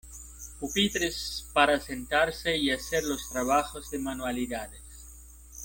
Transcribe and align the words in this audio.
pupitres 0.59 1.45
para 1.53 1.79
sentarse 1.79 2.57
y 2.57 2.71
hacer 2.71 3.03
los 3.03 3.29
trabajos 3.29 3.91
de 3.91 3.99
manualidades. 3.99 4.81